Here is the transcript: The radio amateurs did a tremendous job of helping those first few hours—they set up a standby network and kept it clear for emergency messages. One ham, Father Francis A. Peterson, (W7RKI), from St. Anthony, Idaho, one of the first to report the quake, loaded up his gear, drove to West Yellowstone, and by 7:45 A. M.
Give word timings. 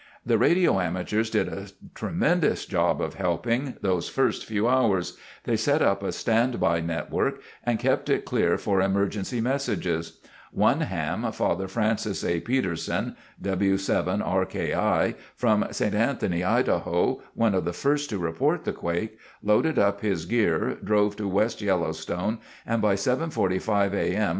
The 0.25 0.39
radio 0.39 0.79
amateurs 0.79 1.29
did 1.29 1.47
a 1.47 1.67
tremendous 1.93 2.65
job 2.65 2.99
of 3.03 3.13
helping 3.13 3.75
those 3.83 4.09
first 4.09 4.45
few 4.45 4.67
hours—they 4.67 5.55
set 5.55 5.83
up 5.83 6.01
a 6.01 6.11
standby 6.11 6.79
network 6.81 7.39
and 7.63 7.77
kept 7.77 8.09
it 8.09 8.25
clear 8.25 8.57
for 8.57 8.81
emergency 8.81 9.39
messages. 9.41 10.19
One 10.51 10.79
ham, 10.81 11.31
Father 11.31 11.67
Francis 11.67 12.23
A. 12.25 12.39
Peterson, 12.39 13.15
(W7RKI), 13.43 15.13
from 15.35 15.67
St. 15.69 15.93
Anthony, 15.93 16.43
Idaho, 16.43 17.21
one 17.35 17.53
of 17.53 17.63
the 17.65 17.71
first 17.71 18.09
to 18.09 18.17
report 18.17 18.65
the 18.65 18.73
quake, 18.73 19.19
loaded 19.43 19.77
up 19.77 20.01
his 20.01 20.25
gear, 20.25 20.79
drove 20.83 21.15
to 21.17 21.27
West 21.27 21.61
Yellowstone, 21.61 22.39
and 22.65 22.81
by 22.81 22.95
7:45 22.95 23.93
A. 23.93 24.15
M. 24.15 24.29